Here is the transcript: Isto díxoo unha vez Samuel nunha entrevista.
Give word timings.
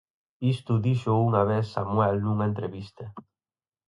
Isto 0.53 0.73
díxoo 0.85 1.25
unha 1.27 1.43
vez 1.51 1.65
Samuel 1.75 2.15
nunha 2.21 2.45
entrevista. 2.51 3.05